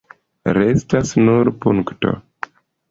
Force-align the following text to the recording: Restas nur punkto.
Restas 0.57 1.13
nur 1.27 1.55
punkto. 1.67 2.19